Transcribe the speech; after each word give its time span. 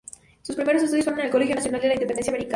Sus 0.41 0.55
primeros 0.55 0.81
estudios 0.81 1.03
fueron 1.03 1.19
en 1.19 1.25
el 1.27 1.31
Colegio 1.31 1.53
Nacional 1.55 1.79
de 1.81 1.87
la 1.89 1.93
Independencia 1.93 2.31
Americana. 2.31 2.49